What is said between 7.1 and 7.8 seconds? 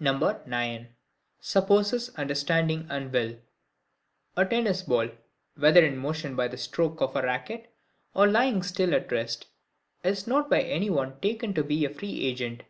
a racket,